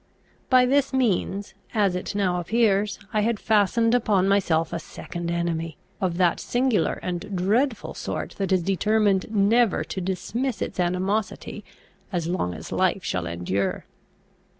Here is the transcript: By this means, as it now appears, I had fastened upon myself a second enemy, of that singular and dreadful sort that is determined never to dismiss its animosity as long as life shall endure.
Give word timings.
By 0.49 0.65
this 0.65 0.93
means, 0.93 1.53
as 1.75 1.93
it 1.95 2.15
now 2.15 2.39
appears, 2.39 2.97
I 3.13 3.21
had 3.21 3.39
fastened 3.39 3.93
upon 3.93 4.27
myself 4.27 4.73
a 4.73 4.79
second 4.79 5.29
enemy, 5.29 5.77
of 6.01 6.17
that 6.17 6.39
singular 6.39 6.93
and 7.03 7.35
dreadful 7.37 7.93
sort 7.93 8.31
that 8.39 8.51
is 8.51 8.63
determined 8.63 9.27
never 9.29 9.83
to 9.83 10.01
dismiss 10.01 10.59
its 10.59 10.79
animosity 10.79 11.63
as 12.11 12.25
long 12.25 12.55
as 12.55 12.71
life 12.71 13.03
shall 13.03 13.27
endure. 13.27 13.85